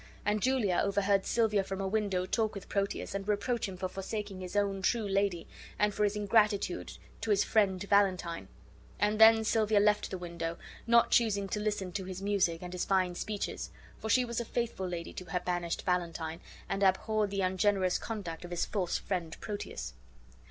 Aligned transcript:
And 0.25 0.41
Julia 0.41 0.81
overheard 0.83 1.27
Silvia 1.27 1.63
from 1.63 1.79
a 1.79 1.87
window 1.87 2.25
talk 2.25 2.55
with 2.55 2.67
Proteus, 2.67 3.13
and 3.13 3.27
reproach 3.27 3.67
him 3.67 3.77
for 3.77 3.87
forsaking 3.87 4.41
his 4.41 4.55
own 4.55 4.81
true 4.81 5.07
lady, 5.07 5.45
and 5.77 5.93
for 5.93 6.03
his 6.03 6.15
ingratitude 6.15 6.97
his 7.23 7.43
friend 7.43 7.83
Valentine; 7.83 8.47
and 8.99 9.21
then 9.21 9.43
Silvia 9.43 9.79
left 9.79 10.09
the 10.09 10.17
window, 10.17 10.57
not 10.87 11.11
choosing 11.11 11.47
to 11.49 11.59
listen 11.59 11.91
to 11.91 12.05
his 12.05 12.19
music 12.19 12.63
and 12.63 12.73
his 12.73 12.83
fine 12.83 13.13
speeches; 13.13 13.69
for 13.99 14.09
she 14.09 14.25
was 14.25 14.39
a 14.39 14.43
faithful 14.45 14.87
lady 14.87 15.13
to 15.13 15.25
her 15.25 15.39
banished 15.39 15.83
Valentine, 15.83 16.41
and 16.67 16.81
abhorred 16.81 17.29
the 17.29 17.41
ungenerous 17.41 17.99
conduct 17.99 18.43
of 18.43 18.49
his 18.49 18.65
false 18.65 18.97
friend, 18.97 19.39
Proteus. 19.39 19.93